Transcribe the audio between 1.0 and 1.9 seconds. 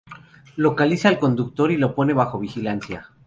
al conductor y